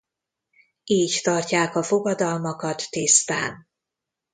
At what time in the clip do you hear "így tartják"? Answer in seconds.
0.85-1.75